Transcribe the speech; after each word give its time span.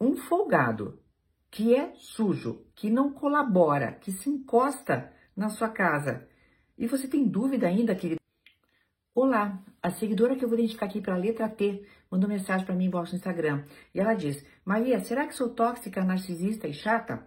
um 0.00 0.16
folgado 0.16 1.00
que 1.50 1.74
é 1.74 1.92
sujo, 1.94 2.66
que 2.74 2.90
não 2.90 3.12
colabora, 3.12 3.92
que 3.92 4.12
se 4.12 4.28
encosta 4.28 5.12
na 5.34 5.48
sua 5.48 5.68
casa. 5.68 6.28
E 6.76 6.86
você 6.86 7.08
tem 7.08 7.26
dúvida 7.26 7.66
ainda, 7.66 7.94
querido? 7.94 8.20
Olá, 9.14 9.62
a 9.82 9.90
seguidora 9.90 10.36
que 10.36 10.44
eu 10.44 10.48
vou 10.48 10.58
identificar 10.58 10.86
aqui 10.86 11.00
para 11.00 11.16
letra 11.16 11.48
T 11.48 11.86
mandou 12.10 12.28
mensagem 12.28 12.66
para 12.66 12.74
mim 12.74 12.90
no 12.90 13.02
Instagram. 13.02 13.64
E 13.94 14.00
ela 14.00 14.12
diz: 14.12 14.44
Maria, 14.64 15.00
será 15.00 15.26
que 15.26 15.34
sou 15.34 15.48
tóxica, 15.48 16.04
narcisista 16.04 16.68
e 16.68 16.74
chata? 16.74 17.26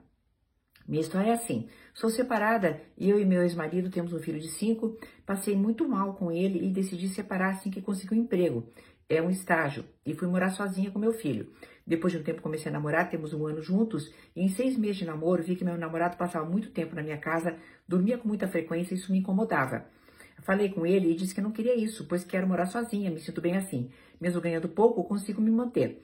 Minha 0.89 1.01
história 1.01 1.29
é 1.29 1.33
assim: 1.33 1.69
sou 1.93 2.09
separada 2.09 2.81
e 2.97 3.09
eu 3.09 3.17
e 3.17 3.25
meu 3.25 3.43
ex-marido 3.43 3.89
temos 3.89 4.11
um 4.11 4.19
filho 4.19 4.39
de 4.39 4.49
cinco. 4.49 4.97
Passei 5.25 5.55
muito 5.55 5.87
mal 5.87 6.15
com 6.15 6.29
ele 6.29 6.65
e 6.65 6.69
decidi 6.69 7.07
separar 7.07 7.51
assim 7.51 7.69
que 7.69 7.81
consegui 7.81 8.15
um 8.15 8.23
emprego 8.23 8.67
é 9.09 9.19
um 9.19 9.29
estágio 9.31 9.83
e 10.05 10.13
fui 10.13 10.27
morar 10.27 10.51
sozinha 10.51 10.91
com 10.91 10.99
meu 10.99 11.11
filho. 11.11 11.51
Depois 11.85 12.13
de 12.13 12.19
um 12.19 12.23
tempo 12.23 12.43
comecei 12.43 12.69
a 12.69 12.73
namorar, 12.73 13.09
temos 13.09 13.33
um 13.33 13.47
ano 13.47 13.59
juntos 13.59 14.13
e 14.35 14.43
em 14.43 14.49
seis 14.49 14.77
meses 14.77 14.97
de 14.97 15.05
namoro 15.05 15.41
vi 15.41 15.55
que 15.55 15.65
meu 15.65 15.75
namorado 15.75 16.15
passava 16.15 16.47
muito 16.47 16.69
tempo 16.69 16.95
na 16.95 17.01
minha 17.01 17.17
casa, 17.17 17.57
dormia 17.87 18.19
com 18.19 18.27
muita 18.27 18.47
frequência 18.47 18.93
e 18.93 18.97
isso 18.97 19.11
me 19.11 19.17
incomodava. 19.17 19.85
Falei 20.43 20.69
com 20.69 20.85
ele 20.85 21.11
e 21.11 21.15
disse 21.15 21.33
que 21.33 21.41
não 21.41 21.51
queria 21.51 21.75
isso, 21.75 22.05
pois 22.07 22.23
quero 22.23 22.47
morar 22.47 22.67
sozinha, 22.67 23.09
me 23.09 23.19
sinto 23.19 23.41
bem 23.41 23.57
assim. 23.57 23.89
Mesmo 24.21 24.39
ganhando 24.39 24.69
pouco, 24.69 25.03
consigo 25.03 25.41
me 25.41 25.49
manter. 25.49 26.03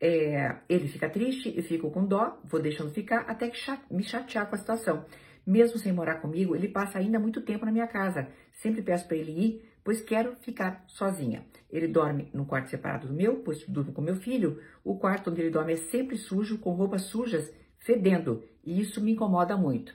É, 0.00 0.56
ele 0.68 0.88
fica 0.88 1.10
triste, 1.10 1.52
eu 1.56 1.62
fico 1.62 1.90
com 1.90 2.04
dó, 2.04 2.40
vou 2.44 2.60
deixando 2.60 2.90
ficar 2.90 3.22
até 3.22 3.48
que 3.48 3.58
me 3.90 4.02
chatear 4.02 4.48
com 4.48 4.54
a 4.54 4.58
situação. 4.58 5.04
Mesmo 5.44 5.78
sem 5.78 5.92
morar 5.92 6.16
comigo, 6.16 6.54
ele 6.54 6.68
passa 6.68 6.98
ainda 6.98 7.18
muito 7.18 7.40
tempo 7.40 7.64
na 7.64 7.72
minha 7.72 7.86
casa. 7.86 8.28
Sempre 8.52 8.82
peço 8.82 9.08
para 9.08 9.16
ele 9.16 9.32
ir, 9.32 9.68
pois 9.82 10.02
quero 10.02 10.36
ficar 10.36 10.84
sozinha. 10.86 11.44
Ele 11.70 11.88
dorme 11.88 12.28
num 12.34 12.44
quarto 12.44 12.68
separado 12.68 13.08
do 13.08 13.14
meu, 13.14 13.36
pois 13.38 13.66
durmo 13.66 13.92
com 13.92 14.02
meu 14.02 14.16
filho. 14.16 14.60
O 14.84 14.98
quarto 14.98 15.30
onde 15.30 15.40
ele 15.40 15.50
dorme 15.50 15.72
é 15.72 15.76
sempre 15.76 16.16
sujo, 16.16 16.58
com 16.58 16.74
roupas 16.74 17.02
sujas, 17.04 17.50
fedendo, 17.78 18.44
e 18.62 18.80
isso 18.80 19.02
me 19.02 19.12
incomoda 19.12 19.56
muito. 19.56 19.94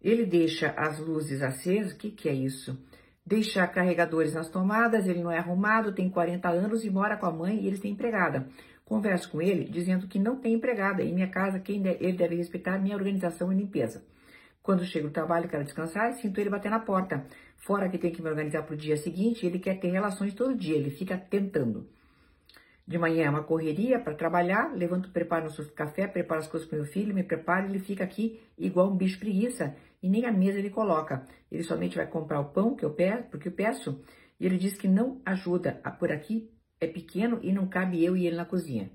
Ele 0.00 0.24
deixa 0.24 0.70
as 0.70 0.98
luzes 0.98 1.42
acesas, 1.42 1.92
o 1.92 1.96
que, 1.96 2.10
que 2.10 2.28
é 2.28 2.32
isso? 2.32 2.82
Deixa 3.24 3.66
carregadores 3.66 4.34
nas 4.34 4.48
tomadas, 4.48 5.06
ele 5.06 5.22
não 5.22 5.30
é 5.30 5.38
arrumado, 5.38 5.92
tem 5.92 6.08
40 6.08 6.48
anos 6.48 6.84
e 6.84 6.90
mora 6.90 7.16
com 7.16 7.26
a 7.26 7.32
mãe 7.32 7.60
e 7.60 7.66
eles 7.66 7.80
têm 7.80 7.92
empregada. 7.92 8.48
Converso 8.84 9.30
com 9.30 9.40
ele 9.40 9.64
dizendo 9.64 10.08
que 10.08 10.18
não 10.18 10.36
tem 10.36 10.54
empregada. 10.54 11.02
Em 11.02 11.14
minha 11.14 11.28
casa, 11.28 11.60
quem 11.60 11.80
ele 11.86 12.12
deve 12.12 12.34
respeitar 12.34 12.78
minha 12.78 12.96
organização 12.96 13.52
e 13.52 13.56
limpeza. 13.56 14.02
Quando 14.62 14.84
chego 14.84 15.08
do 15.08 15.12
trabalho, 15.12 15.48
quero 15.48 15.64
descansar 15.64 16.10
e 16.10 16.14
sinto 16.14 16.40
ele 16.40 16.50
bater 16.50 16.70
na 16.70 16.80
porta. 16.80 17.24
Fora 17.56 17.88
que 17.88 17.98
tem 17.98 18.10
que 18.10 18.20
me 18.20 18.28
organizar 18.28 18.62
para 18.62 18.74
o 18.74 18.76
dia 18.76 18.96
seguinte, 18.96 19.46
ele 19.46 19.58
quer 19.58 19.78
ter 19.78 19.90
relações 19.90 20.34
todo 20.34 20.56
dia, 20.56 20.76
ele 20.76 20.90
fica 20.90 21.16
tentando. 21.16 21.86
De 22.86 22.98
manhã 22.98 23.26
é 23.26 23.30
uma 23.30 23.44
correria 23.44 24.00
para 24.00 24.14
trabalhar, 24.14 24.74
levanto, 24.74 25.10
preparo 25.10 25.44
nosso 25.44 25.64
café, 25.72 26.08
preparo 26.08 26.40
as 26.40 26.48
coisas 26.48 26.68
para 26.68 26.78
meu 26.78 26.86
filho, 26.86 27.14
me 27.14 27.22
preparo, 27.22 27.66
ele 27.66 27.78
fica 27.78 28.02
aqui 28.02 28.40
igual 28.58 28.90
um 28.90 28.96
bicho 28.96 29.18
preguiça 29.18 29.76
e 30.02 30.08
nem 30.08 30.26
a 30.26 30.32
mesa 30.32 30.58
ele 30.58 30.70
coloca. 30.70 31.26
Ele 31.50 31.62
somente 31.62 31.96
vai 31.96 32.06
comprar 32.06 32.40
o 32.40 32.50
pão 32.50 32.74
que 32.74 32.84
eu 32.84 32.94
peço, 32.94 33.24
porque 33.30 33.48
eu 33.48 33.52
peço, 33.52 34.02
e 34.38 34.46
ele 34.46 34.58
diz 34.58 34.76
que 34.76 34.88
não 34.88 35.20
ajuda. 35.24 35.74
Por 35.98 36.10
aqui 36.10 36.50
é 36.80 36.86
pequeno 36.86 37.38
e 37.42 37.52
não 37.52 37.68
cabe 37.68 38.04
eu 38.04 38.16
e 38.16 38.26
ele 38.26 38.36
na 38.36 38.44
cozinha. 38.44 38.90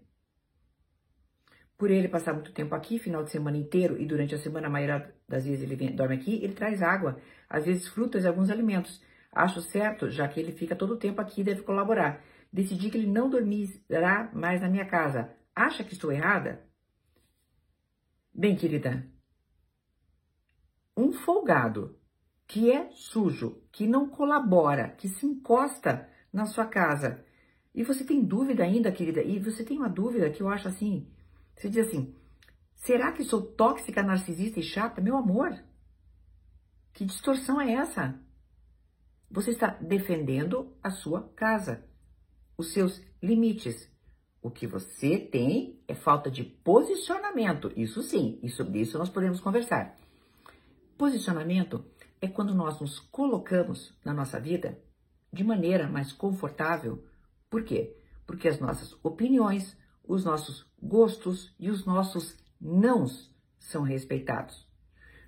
Por 1.77 1.91
ele 1.91 2.07
passar 2.07 2.33
muito 2.33 2.53
tempo 2.53 2.73
aqui, 2.73 2.97
final 2.97 3.23
de 3.23 3.31
semana 3.31 3.57
inteiro, 3.57 4.01
e 4.01 4.05
durante 4.05 4.33
a 4.33 4.37
semana, 4.37 4.67
a 4.67 4.69
maioria 4.69 5.13
das 5.27 5.45
vezes 5.45 5.61
ele 5.61 5.75
vem, 5.75 5.93
dorme 5.93 6.15
aqui, 6.15 6.39
ele 6.41 6.53
traz 6.53 6.81
água, 6.81 7.19
às 7.49 7.65
vezes 7.65 7.87
frutas 7.87 8.23
e 8.23 8.27
alguns 8.27 8.49
alimentos. 8.49 9.01
Acho 9.31 9.61
certo, 9.61 10.09
já 10.09 10.27
que 10.27 10.39
ele 10.39 10.53
fica 10.53 10.75
todo 10.75 10.93
o 10.93 10.97
tempo 10.97 11.19
aqui 11.19 11.41
e 11.41 11.43
deve 11.43 11.63
colaborar. 11.63 12.23
Decidi 12.51 12.89
que 12.89 12.97
ele 12.97 13.11
não 13.11 13.29
dormirá 13.29 14.31
mais 14.33 14.61
na 14.61 14.69
minha 14.69 14.85
casa. 14.85 15.29
Acha 15.53 15.83
que 15.83 15.93
estou 15.93 16.11
errada? 16.11 16.63
Bem, 18.33 18.55
querida, 18.55 19.05
um 20.95 21.11
folgado 21.11 21.97
que 22.47 22.71
é 22.71 22.89
sujo, 22.91 23.61
que 23.71 23.87
não 23.87 24.07
colabora, 24.07 24.89
que 24.89 25.09
se 25.09 25.25
encosta 25.25 26.07
na 26.31 26.45
sua 26.45 26.65
casa, 26.65 27.23
e 27.73 27.83
você 27.83 28.05
tem 28.05 28.23
dúvida 28.23 28.63
ainda, 28.63 28.91
querida, 28.91 29.21
e 29.21 29.39
você 29.39 29.63
tem 29.63 29.77
uma 29.77 29.89
dúvida 29.89 30.29
que 30.29 30.41
eu 30.41 30.47
acho 30.47 30.67
assim, 30.67 31.07
você 31.55 31.69
diz 31.69 31.87
assim: 31.87 32.15
será 32.75 33.11
que 33.11 33.23
sou 33.23 33.41
tóxica, 33.41 34.03
narcisista 34.03 34.59
e 34.59 34.63
chata? 34.63 35.01
Meu 35.01 35.17
amor, 35.17 35.57
que 36.93 37.05
distorção 37.05 37.59
é 37.59 37.73
essa? 37.73 38.19
Você 39.29 39.51
está 39.51 39.67
defendendo 39.67 40.73
a 40.81 40.91
sua 40.91 41.29
casa, 41.35 41.83
os 42.57 42.71
seus 42.71 43.01
limites. 43.21 43.93
O 44.41 44.51
que 44.51 44.67
você 44.67 45.17
tem 45.17 45.81
é 45.87 45.95
falta 45.95 46.29
de 46.29 46.43
posicionamento. 46.43 47.73
Isso 47.75 48.03
sim, 48.03 48.39
e 48.43 48.49
sobre 48.49 48.79
isso 48.79 48.97
nós 48.97 49.09
podemos 49.09 49.41
conversar. 49.41 49.97
Posicionamento 50.97 51.83
é 52.21 52.27
quando 52.27 52.55
nós 52.55 52.79
nos 52.79 52.99
colocamos 52.99 53.93
na 54.03 54.13
nossa 54.13 54.39
vida 54.39 54.79
de 55.31 55.43
maneira 55.43 55.89
mais 55.89 56.13
confortável. 56.13 57.03
Por 57.49 57.65
quê? 57.65 57.97
Porque 58.25 58.47
as 58.47 58.59
nossas 58.59 58.95
opiniões, 59.03 59.77
os 60.07 60.23
nossos 60.23 60.65
gostos 60.81 61.53
e 61.59 61.69
os 61.69 61.85
nossos 61.85 62.37
nãos 62.61 63.29
são 63.59 63.83
respeitados. 63.83 64.65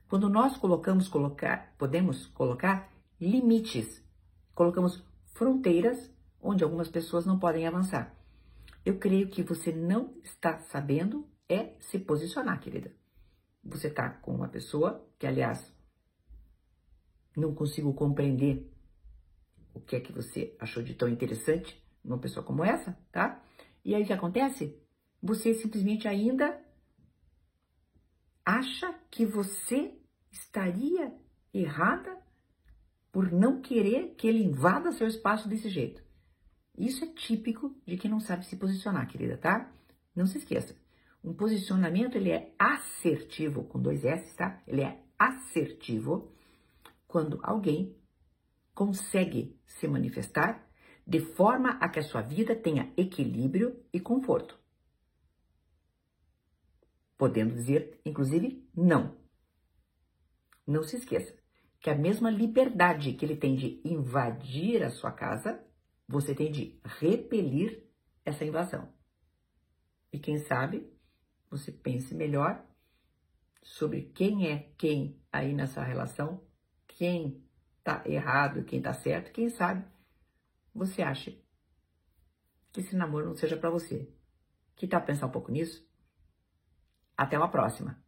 Quando 0.08 0.30
nós 0.30 0.56
colocamos 0.56 1.10
colocar, 1.10 1.76
podemos 1.78 2.28
colocar 2.28 2.90
limites, 3.20 4.02
colocamos 4.56 5.04
fronteiras 5.34 6.10
onde 6.42 6.64
algumas 6.64 6.88
pessoas 6.88 7.26
não 7.26 7.38
podem 7.38 7.68
avançar. 7.68 8.16
Eu 8.86 8.98
creio 8.98 9.28
que 9.28 9.44
você 9.44 9.74
não 9.74 10.14
está 10.24 10.60
sabendo 10.60 11.28
é 11.50 11.76
se 11.82 12.00
posicionar, 12.00 12.62
querida. 12.62 12.96
Você 13.68 13.88
está 13.88 14.10
com 14.10 14.34
uma 14.34 14.48
pessoa 14.48 15.06
que, 15.20 15.28
aliás, 15.28 15.74
não 17.36 17.54
consigo 17.54 17.94
compreender 17.94 18.72
o 19.74 19.80
que 19.80 19.96
é 19.96 20.00
que 20.00 20.12
você 20.12 20.56
achou 20.60 20.82
de 20.82 20.96
tão 20.96 21.10
interessante 21.10 21.84
numa 22.04 22.18
pessoa 22.18 22.46
como 22.46 22.64
essa, 22.64 22.98
tá? 23.12 23.44
E 23.84 23.94
aí 23.94 24.04
o 24.04 24.06
que 24.06 24.14
acontece? 24.14 24.82
Você 25.22 25.54
simplesmente 25.54 26.08
ainda 26.08 26.60
acha 28.46 28.94
que 29.12 29.26
você 29.26 29.94
estaria 30.32 31.14
errada 31.54 32.18
por 33.12 33.32
não 33.32 33.62
querer 33.62 34.16
que 34.16 34.28
ele 34.28 34.44
invada 34.44 34.92
seu 34.92 35.08
espaço 35.08 35.50
desse 35.50 35.70
jeito. 35.70 36.02
Isso 36.78 37.04
é 37.04 37.08
típico 37.08 37.76
de 37.86 37.98
quem 37.98 38.10
não 38.10 38.20
sabe 38.20 38.46
se 38.46 38.56
posicionar, 38.56 39.08
querida, 39.08 39.38
tá? 39.38 39.72
Não 40.16 40.26
se 40.26 40.38
esqueça. 40.38 40.76
Um 41.24 41.34
posicionamento 41.34 42.16
ele 42.16 42.32
é 42.32 42.54
assertivo 42.58 43.64
com 43.66 43.82
dois 43.82 44.06
S, 44.06 44.36
tá? 44.36 44.62
Ele 44.66 44.82
é 44.82 45.04
assertivo 45.18 46.32
quando 47.08 47.40
alguém 47.44 47.96
consegue 48.74 49.60
se 49.66 49.88
manifestar 49.88 50.68
de 51.06 51.20
forma 51.20 51.72
a 51.80 51.90
que 51.90 52.00
a 52.00 52.04
sua 52.04 52.22
vida 52.22 52.56
tenha 52.56 52.94
equilíbrio 52.96 53.84
e 53.94 54.00
conforto. 54.00 54.60
Podendo 57.18 57.56
dizer, 57.56 58.00
inclusive, 58.06 58.70
não. 58.76 59.18
Não 60.66 60.84
se 60.84 60.98
esqueça 60.98 61.36
que 61.80 61.90
a 61.90 61.96
mesma 61.96 62.30
liberdade 62.30 63.14
que 63.14 63.26
ele 63.26 63.38
tem 63.38 63.56
de 63.56 63.82
invadir 63.86 64.84
a 64.84 64.90
sua 64.90 65.12
casa, 65.12 65.64
você 66.08 66.36
tem 66.36 66.52
de 66.52 66.80
repelir 66.84 67.84
essa 68.26 68.44
invasão. 68.44 68.92
E 70.12 70.20
quem 70.20 70.40
sabe 70.40 70.92
você 71.50 71.72
pense 71.72 72.14
melhor 72.14 72.64
sobre 73.64 74.04
quem 74.14 74.52
é 74.52 74.72
quem 74.78 75.22
aí 75.32 75.54
nessa 75.54 75.84
relação, 75.84 76.42
quem 76.88 77.44
tá 77.84 78.04
errado 78.06 78.64
quem 78.66 78.82
tá 78.82 78.94
certo, 78.94 79.32
quem 79.32 79.50
sabe 79.50 79.86
você 80.74 81.02
acha 81.02 81.32
que 82.72 82.82
esse 82.82 82.96
namoro 82.96 83.26
não 83.26 83.36
seja 83.36 83.58
para 83.58 83.70
você? 83.70 84.14
Que 84.76 84.88
tal 84.88 85.02
pensar 85.02 85.26
um 85.26 85.32
pouco 85.32 85.52
nisso? 85.52 85.88
Até 87.18 87.38
uma 87.38 87.50
próxima! 87.50 88.07